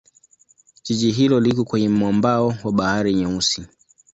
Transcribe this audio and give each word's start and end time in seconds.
Jiji 0.83 1.11
hilo 1.11 1.39
liko 1.39 1.63
kwenye 1.65 1.89
mwambao 1.89 2.53
wa 2.63 2.71
Bahari 2.71 3.13
Nyeusi. 3.13 3.65